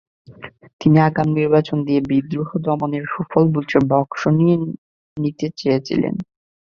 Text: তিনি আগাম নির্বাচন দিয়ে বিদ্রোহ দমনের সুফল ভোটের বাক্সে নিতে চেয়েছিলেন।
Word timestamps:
তিনি 0.81 0.97
আগাম 1.07 1.27
নির্বাচন 1.37 1.77
দিয়ে 1.87 2.01
বিদ্রোহ 2.09 2.49
দমনের 2.65 3.03
সুফল 3.11 3.43
ভোটের 3.53 3.83
বাক্সে 3.91 4.29
নিতে 5.17 5.45
চেয়েছিলেন। 5.59 6.15